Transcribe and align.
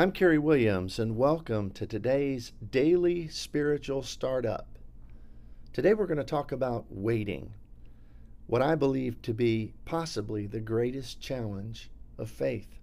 I'm 0.00 0.12
Kerry 0.12 0.38
Williams, 0.38 0.98
and 0.98 1.18
welcome 1.18 1.70
to 1.72 1.86
today's 1.86 2.52
Daily 2.70 3.28
Spiritual 3.28 4.02
Startup. 4.02 4.66
Today 5.74 5.92
we're 5.92 6.06
going 6.06 6.16
to 6.16 6.24
talk 6.24 6.52
about 6.52 6.86
waiting, 6.88 7.52
what 8.46 8.62
I 8.62 8.76
believe 8.76 9.20
to 9.20 9.34
be 9.34 9.74
possibly 9.84 10.46
the 10.46 10.58
greatest 10.58 11.20
challenge 11.20 11.90
of 12.16 12.30
faith. 12.30 12.78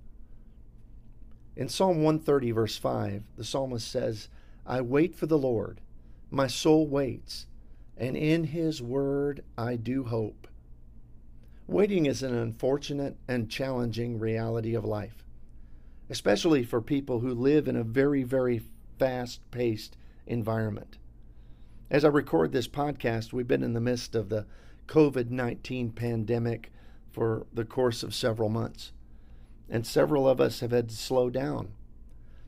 In 1.56 1.70
Psalm 1.70 2.04
130, 2.04 2.52
verse 2.52 2.78
5, 2.78 3.24
the 3.36 3.44
psalmist 3.44 3.90
says, 3.90 4.30
I 4.64 4.82
wait 4.82 5.16
for 5.16 5.26
the 5.26 5.40
Lord, 5.40 5.82
my 6.30 6.46
soul 6.46 6.86
waits, 6.86 7.48
and 7.98 8.16
in 8.16 8.44
his 8.44 8.80
word 8.80 9.44
I 9.58 9.76
do 9.76 10.04
hope. 10.04 10.48
Waiting 11.66 12.06
is 12.06 12.22
an 12.22 12.38
unfortunate 12.38 13.18
and 13.28 13.50
challenging 13.50 14.20
reality 14.20 14.76
of 14.76 14.86
life 14.86 15.24
especially 16.10 16.64
for 16.64 16.82
people 16.82 17.20
who 17.20 17.34
live 17.34 17.68
in 17.68 17.76
a 17.76 17.84
very, 17.84 18.24
very 18.24 18.62
fast 18.98 19.40
paced 19.52 19.98
environment. 20.26 20.98
As 21.90 22.04
I 22.04 22.10
record 22.10 22.52
this 22.52 22.68
podcast, 22.68 23.34
we've 23.34 23.48
been 23.48 23.64
in 23.64 23.74
the 23.74 23.82
midst 23.82 24.16
of 24.16 24.30
the 24.30 24.46
COVID 24.88 25.30
19 25.30 25.92
pandemic 25.92 26.72
for 27.12 27.46
the 27.54 27.66
course 27.66 28.04
of 28.04 28.16
several 28.16 28.50
months, 28.50 28.92
and 29.70 29.86
several 29.86 30.28
of 30.28 30.40
us 30.40 30.60
have 30.62 30.72
had 30.72 30.90
to 30.90 30.96
slow 30.96 31.30
down. 31.30 31.74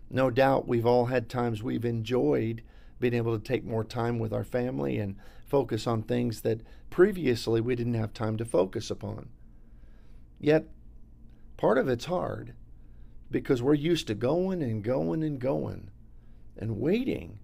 No 0.09 0.29
doubt 0.29 0.67
we've 0.67 0.85
all 0.85 1.05
had 1.05 1.29
times 1.29 1.61
we've 1.61 1.85
enjoyed 1.85 2.63
being 2.99 3.13
able 3.13 3.37
to 3.37 3.43
take 3.43 3.63
more 3.63 3.83
time 3.83 4.19
with 4.19 4.33
our 4.33 4.43
family 4.43 4.97
and 4.97 5.15
focus 5.45 5.87
on 5.87 6.03
things 6.03 6.41
that 6.41 6.61
previously 6.89 7.61
we 7.61 7.75
didn't 7.75 7.93
have 7.93 8.13
time 8.13 8.37
to 8.37 8.45
focus 8.45 8.91
upon. 8.91 9.29
Yet, 10.39 10.65
part 11.57 11.77
of 11.77 11.87
it's 11.87 12.05
hard 12.05 12.53
because 13.31 13.61
we're 13.61 13.73
used 13.73 14.07
to 14.07 14.15
going 14.15 14.61
and 14.61 14.83
going 14.83 15.23
and 15.23 15.39
going 15.39 15.89
and 16.57 16.79
waiting, 16.79 17.39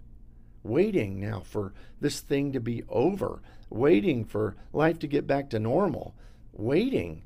waiting 0.63 1.19
now 1.19 1.41
for 1.41 1.73
this 2.01 2.19
thing 2.19 2.51
to 2.51 2.59
be 2.59 2.83
over, 2.89 3.41
waiting 3.69 4.25
for 4.25 4.55
life 4.73 4.99
to 4.99 5.07
get 5.07 5.27
back 5.27 5.49
to 5.49 5.59
normal. 5.59 6.15
Waiting, 6.51 7.23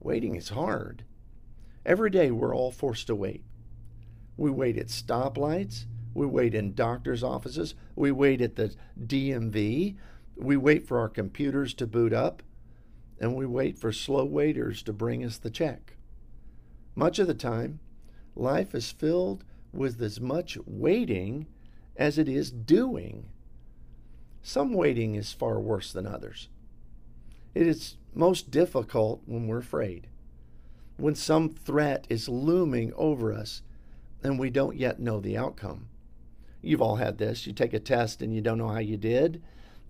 waiting 0.00 0.34
is 0.34 0.50
hard. 0.50 1.04
Every 1.86 2.10
day 2.10 2.30
we're 2.30 2.54
all 2.54 2.70
forced 2.70 3.06
to 3.08 3.14
wait. 3.14 3.44
We 4.36 4.50
wait 4.50 4.78
at 4.78 4.88
stoplights, 4.88 5.86
we 6.12 6.26
wait 6.26 6.54
in 6.54 6.74
doctor's 6.74 7.22
offices, 7.22 7.74
we 7.94 8.10
wait 8.10 8.40
at 8.40 8.56
the 8.56 8.74
DMV, 9.00 9.96
we 10.36 10.56
wait 10.56 10.86
for 10.86 10.98
our 10.98 11.08
computers 11.08 11.74
to 11.74 11.86
boot 11.86 12.12
up, 12.12 12.42
and 13.20 13.34
we 13.34 13.46
wait 13.46 13.78
for 13.78 13.92
slow 13.92 14.24
waiters 14.24 14.82
to 14.82 14.92
bring 14.92 15.24
us 15.24 15.38
the 15.38 15.50
check. 15.50 15.96
Much 16.96 17.18
of 17.18 17.26
the 17.26 17.34
time, 17.34 17.80
life 18.36 18.74
is 18.74 18.90
filled 18.90 19.44
with 19.72 20.00
as 20.00 20.20
much 20.20 20.58
waiting 20.66 21.46
as 21.96 22.18
it 22.18 22.28
is 22.28 22.50
doing. 22.50 23.28
Some 24.42 24.72
waiting 24.72 25.14
is 25.14 25.32
far 25.32 25.60
worse 25.60 25.92
than 25.92 26.06
others. 26.06 26.48
It 27.54 27.66
is 27.66 27.96
most 28.14 28.50
difficult 28.50 29.22
when 29.26 29.46
we're 29.46 29.58
afraid, 29.58 30.08
when 30.96 31.14
some 31.14 31.48
threat 31.48 32.06
is 32.08 32.28
looming 32.28 32.92
over 32.94 33.32
us 33.32 33.62
and 34.22 34.38
we 34.38 34.50
don't 34.50 34.76
yet 34.76 34.98
know 34.98 35.20
the 35.20 35.36
outcome. 35.36 35.88
You've 36.62 36.82
all 36.82 36.96
had 36.96 37.18
this. 37.18 37.46
You 37.46 37.52
take 37.52 37.74
a 37.74 37.78
test 37.78 38.22
and 38.22 38.34
you 38.34 38.40
don't 38.40 38.58
know 38.58 38.68
how 38.68 38.78
you 38.78 38.96
did, 38.96 39.42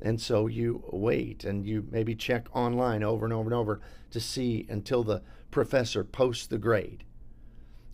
and 0.03 0.21
so 0.21 0.49
you 0.49 0.83
wait 0.91 1.45
and 1.45 1.65
you 1.65 1.87
maybe 1.91 2.15
check 2.17 2.49
online 2.55 3.05
over 3.05 3.25
and 3.25 3.33
over 3.33 3.49
and 3.49 3.55
over 3.55 3.81
to 4.11 4.21
see 4.21 4.67
until 4.69 5.05
the 5.05 5.23
professor 5.53 6.03
posts 6.03 6.47
the 6.47 6.59
grade. 6.59 7.05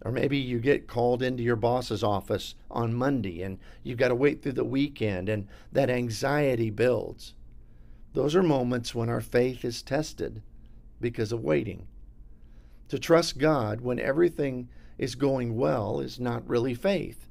Or 0.02 0.10
maybe 0.10 0.38
you 0.38 0.58
get 0.60 0.88
called 0.88 1.22
into 1.22 1.42
your 1.42 1.56
boss's 1.56 2.02
office 2.02 2.54
on 2.70 2.94
Monday 2.94 3.42
and 3.42 3.58
you've 3.82 3.98
got 3.98 4.08
to 4.08 4.14
wait 4.14 4.42
through 4.42 4.52
the 4.52 4.64
weekend 4.64 5.28
and 5.28 5.46
that 5.72 5.90
anxiety 5.90 6.70
builds. 6.70 7.34
Those 8.14 8.34
are 8.34 8.42
moments 8.42 8.94
when 8.94 9.08
our 9.08 9.20
faith 9.20 9.64
is 9.64 9.82
tested 9.82 10.42
because 11.00 11.32
of 11.32 11.42
waiting. 11.42 11.86
To 12.88 12.98
trust 12.98 13.38
God 13.38 13.82
when 13.82 14.00
everything 14.00 14.68
is 14.98 15.14
going 15.14 15.56
well 15.56 16.00
is 16.00 16.18
not 16.18 16.48
really 16.48 16.74
faith. 16.74 17.28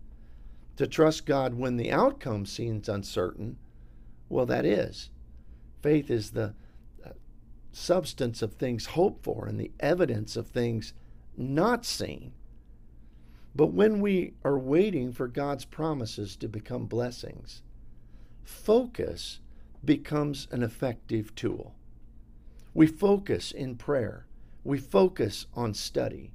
To 0.77 0.87
trust 0.87 1.25
God 1.25 1.55
when 1.55 1.75
the 1.75 1.91
outcome 1.91 2.45
seems 2.45 2.87
uncertain, 2.87 3.57
well, 4.29 4.45
that 4.45 4.65
is. 4.65 5.09
Faith 5.81 6.09
is 6.09 6.31
the 6.31 6.53
uh, 7.05 7.09
substance 7.71 8.41
of 8.41 8.53
things 8.53 8.85
hoped 8.85 9.23
for 9.23 9.47
and 9.47 9.59
the 9.59 9.71
evidence 9.79 10.37
of 10.37 10.47
things 10.47 10.93
not 11.35 11.83
seen. 11.83 12.31
But 13.55 13.67
when 13.67 13.99
we 13.99 14.33
are 14.43 14.57
waiting 14.57 15.11
for 15.11 15.27
God's 15.27 15.65
promises 15.65 16.35
to 16.37 16.47
become 16.47 16.85
blessings, 16.85 17.61
focus 18.43 19.39
becomes 19.83 20.47
an 20.51 20.63
effective 20.63 21.33
tool. 21.35 21.75
We 22.73 22.87
focus 22.87 23.51
in 23.51 23.75
prayer, 23.75 24.27
we 24.63 24.77
focus 24.77 25.47
on 25.55 25.73
study, 25.73 26.31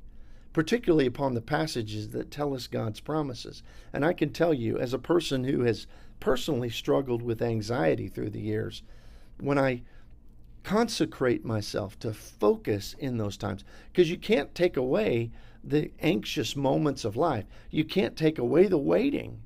particularly 0.53 1.07
upon 1.07 1.35
the 1.35 1.41
passages 1.41 2.11
that 2.11 2.31
tell 2.31 2.55
us 2.55 2.67
God's 2.67 3.01
promises. 3.01 3.63
And 3.93 4.05
I 4.05 4.13
can 4.13 4.31
tell 4.31 4.53
you, 4.53 4.79
as 4.79 4.93
a 4.93 4.99
person 4.99 5.45
who 5.45 5.61
has 5.63 5.87
personally 6.21 6.71
struggled 6.71 7.23
with 7.23 7.43
anxiety 7.43 8.09
through 8.09 8.31
the 8.31 8.41
years, 8.41 8.83
when 9.39 9.59
I 9.59 9.83
consecrate 10.65 11.45
myself 11.45 11.99
to 12.01 12.13
focus 12.13 12.97
in 12.99 13.19
those 13.19 13.37
times, 13.37 13.65
because 13.93 14.11
you 14.11 14.17
can't 14.17 14.55
take 14.55 14.77
away 14.77 15.31
the 15.63 15.91
anxious 16.01 16.57
moments 16.57 17.05
of 17.05 17.17
life. 17.17 17.45
You 17.71 17.85
can't 17.85 18.17
take 18.17 18.39
away 18.39 18.67
the 18.67 18.79
waiting. 18.79 19.41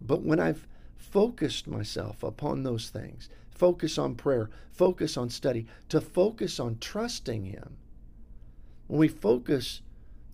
But 0.00 0.22
when 0.22 0.38
I've 0.38 0.68
focused 0.96 1.66
myself 1.66 2.22
upon 2.22 2.62
those 2.62 2.90
things, 2.90 3.28
focus 3.50 3.98
on 3.98 4.14
prayer, 4.14 4.50
focus 4.70 5.16
on 5.16 5.30
study, 5.30 5.66
to 5.88 6.00
focus 6.00 6.60
on 6.60 6.78
trusting 6.78 7.46
Him, 7.46 7.76
when 8.86 9.00
we 9.00 9.08
focus 9.08 9.80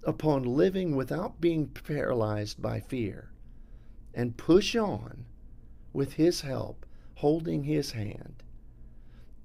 upon 0.04 0.42
living 0.42 0.96
without 0.96 1.40
being 1.40 1.68
paralyzed 1.68 2.60
by 2.60 2.80
fear 2.80 3.30
and 4.14 4.36
push 4.36 4.74
on 4.74 5.26
with 5.92 6.14
His 6.14 6.40
help, 6.40 6.86
holding 7.16 7.64
His 7.64 7.92
hand, 7.92 8.42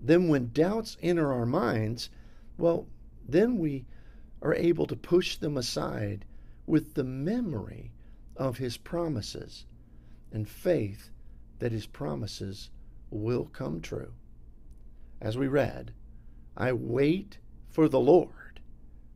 then 0.07 0.27
when 0.27 0.51
doubts 0.53 0.97
enter 1.01 1.33
our 1.33 1.45
minds, 1.45 2.09
well, 2.57 2.87
then 3.27 3.57
we 3.57 3.85
are 4.41 4.53
able 4.53 4.85
to 4.87 4.95
push 4.95 5.37
them 5.37 5.57
aside 5.57 6.25
with 6.67 6.93
the 6.93 7.03
memory 7.03 7.91
of 8.35 8.57
his 8.57 8.77
promises 8.77 9.65
and 10.31 10.47
faith 10.47 11.09
that 11.59 11.71
his 11.71 11.85
promises 11.85 12.69
will 13.09 13.45
come 13.45 13.81
true. 13.81 14.13
As 15.21 15.37
we 15.37 15.47
read, 15.47 15.93
I 16.57 16.73
wait 16.73 17.39
for 17.69 17.87
the 17.87 17.99
Lord, 17.99 18.59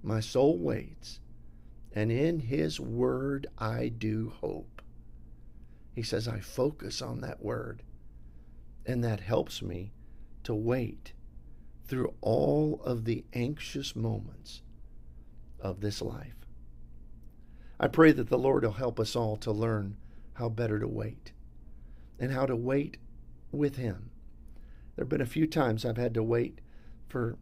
my 0.01 0.19
soul 0.19 0.57
waits, 0.57 1.19
and 1.93 2.11
in 2.11 2.39
his 2.39 2.79
word 2.79 3.47
I 3.57 3.89
do 3.89 4.33
hope. 4.41 4.81
He 5.93 6.03
says, 6.03 6.27
I 6.27 6.39
focus 6.39 7.01
on 7.01 7.21
that 7.21 7.43
word, 7.43 7.83
and 8.85 9.03
that 9.03 9.19
helps 9.19 9.61
me 9.61 9.91
to 10.49 10.55
wait 10.55 11.13
through 11.85 12.11
all 12.21 12.81
of 12.83 13.05
the 13.05 13.23
anxious 13.33 13.95
moments 13.95 14.63
of 15.59 15.79
this 15.79 16.01
life. 16.01 16.47
I 17.79 17.87
pray 17.87 18.11
that 18.13 18.29
the 18.29 18.37
Lord 18.39 18.63
will 18.63 18.71
help 18.71 18.99
us 18.99 19.15
all 19.15 19.37
to 19.37 19.51
learn 19.51 19.95
how 20.33 20.49
better 20.49 20.79
to 20.79 20.87
wait 20.87 21.33
and 22.17 22.31
how 22.31 22.47
to 22.47 22.55
wait 22.55 22.97
with 23.51 23.75
Him. 23.75 24.09
There 24.95 25.03
have 25.03 25.09
been 25.09 25.21
a 25.21 25.27
few 25.27 25.45
times 25.45 25.85
I've 25.85 25.97
had 25.97 26.15
to 26.15 26.23
wait 26.23 26.61
for, 27.07 27.37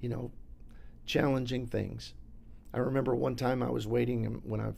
you 0.00 0.08
know, 0.08 0.30
challenging 1.06 1.66
things. 1.66 2.14
I 2.72 2.78
remember 2.78 3.16
one 3.16 3.34
time 3.34 3.64
I 3.64 3.70
was 3.70 3.88
waiting 3.88 4.26
when 4.44 4.60
I 4.60 4.74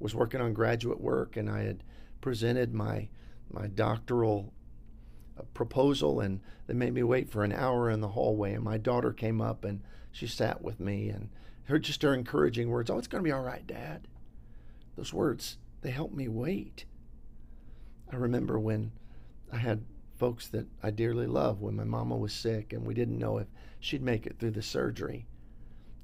was 0.00 0.16
working 0.16 0.40
on 0.40 0.52
graduate 0.52 1.00
work 1.00 1.36
and 1.36 1.48
I 1.48 1.62
had 1.62 1.84
presented 2.20 2.74
my 2.74 3.08
my 3.52 3.68
doctoral 3.68 4.52
proposal 5.42 6.20
and 6.20 6.40
they 6.66 6.74
made 6.74 6.94
me 6.94 7.02
wait 7.02 7.30
for 7.30 7.44
an 7.44 7.52
hour 7.52 7.90
in 7.90 8.00
the 8.00 8.08
hallway 8.08 8.54
and 8.54 8.62
my 8.62 8.78
daughter 8.78 9.12
came 9.12 9.40
up 9.40 9.64
and 9.64 9.82
she 10.12 10.26
sat 10.26 10.62
with 10.62 10.78
me 10.78 11.08
and 11.08 11.28
her 11.64 11.78
just 11.78 12.02
her 12.02 12.14
encouraging 12.14 12.68
words. 12.68 12.90
Oh, 12.90 12.98
it's 12.98 13.08
going 13.08 13.22
to 13.22 13.28
be 13.28 13.32
all 13.32 13.42
right, 13.42 13.66
Dad. 13.66 14.06
Those 14.96 15.12
words, 15.12 15.58
they 15.82 15.90
helped 15.90 16.14
me 16.14 16.28
wait. 16.28 16.84
I 18.12 18.16
remember 18.16 18.58
when 18.58 18.92
I 19.52 19.56
had 19.56 19.84
folks 20.16 20.46
that 20.48 20.66
I 20.82 20.90
dearly 20.90 21.26
love 21.26 21.60
when 21.60 21.74
my 21.74 21.84
mama 21.84 22.16
was 22.16 22.32
sick 22.32 22.72
and 22.72 22.86
we 22.86 22.94
didn't 22.94 23.18
know 23.18 23.38
if 23.38 23.48
she'd 23.80 24.02
make 24.02 24.26
it 24.26 24.38
through 24.38 24.52
the 24.52 24.62
surgery. 24.62 25.26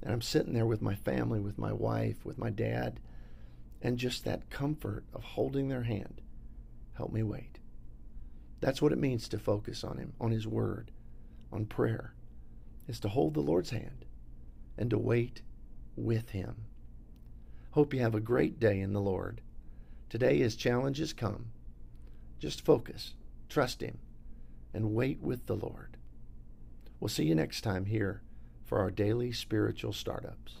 And 0.03 0.11
I'm 0.11 0.21
sitting 0.21 0.53
there 0.53 0.65
with 0.65 0.81
my 0.81 0.95
family, 0.95 1.39
with 1.39 1.57
my 1.57 1.71
wife, 1.71 2.25
with 2.25 2.37
my 2.37 2.49
dad, 2.49 2.99
and 3.81 3.97
just 3.97 4.25
that 4.25 4.49
comfort 4.49 5.05
of 5.13 5.23
holding 5.23 5.69
their 5.69 5.83
hand 5.83 6.21
helped 6.93 7.13
me 7.13 7.23
wait. 7.23 7.59
That's 8.61 8.81
what 8.81 8.91
it 8.91 8.99
means 8.99 9.27
to 9.27 9.39
focus 9.39 9.83
on 9.83 9.97
Him, 9.97 10.13
on 10.21 10.31
His 10.31 10.47
Word, 10.47 10.91
on 11.51 11.65
prayer, 11.65 12.13
is 12.87 12.99
to 13.01 13.09
hold 13.09 13.33
the 13.33 13.41
Lord's 13.41 13.71
hand 13.71 14.05
and 14.77 14.89
to 14.91 14.97
wait 14.97 15.41
with 15.95 16.29
Him. 16.29 16.65
Hope 17.71 17.93
you 17.93 18.01
have 18.01 18.15
a 18.15 18.19
great 18.19 18.59
day 18.59 18.79
in 18.79 18.93
the 18.93 19.01
Lord. 19.01 19.41
Today, 20.09 20.41
as 20.41 20.55
challenges 20.55 21.11
come, 21.11 21.47
just 22.37 22.63
focus, 22.63 23.15
trust 23.49 23.81
Him, 23.81 23.97
and 24.73 24.93
wait 24.93 25.21
with 25.21 25.47
the 25.47 25.55
Lord. 25.55 25.97
We'll 26.99 27.09
see 27.09 27.25
you 27.25 27.35
next 27.35 27.61
time 27.61 27.85
here 27.85 28.21
for 28.65 28.79
our 28.79 28.91
daily 28.91 29.31
spiritual 29.31 29.93
startups. 29.93 30.57